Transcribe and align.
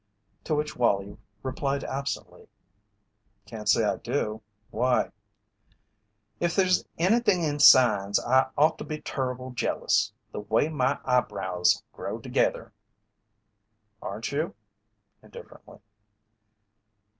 To 0.45 0.55
which 0.55 0.75
Wallie 0.75 1.19
replied 1.43 1.83
absently: 1.83 2.47
"Can't 3.45 3.69
say 3.69 3.83
I 3.83 3.97
do. 3.97 4.41
Why?" 4.71 5.11
"If 6.39 6.55
there's 6.55 6.85
anything 6.97 7.43
in 7.43 7.59
signs 7.59 8.19
I 8.19 8.49
ought 8.57 8.79
to 8.79 8.83
be 8.83 8.99
turrible 8.99 9.51
jealous 9.51 10.11
the 10.31 10.39
way 10.39 10.69
my 10.69 10.97
eyebrows 11.05 11.83
grow 11.93 12.17
together." 12.17 12.73
"Aren't 14.01 14.31
you?" 14.31 14.55
indifferently. 15.21 15.77